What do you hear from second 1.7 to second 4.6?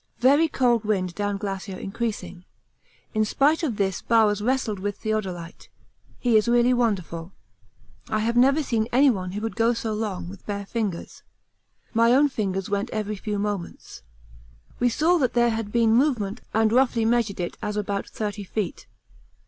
increasing. In spite of this Bowers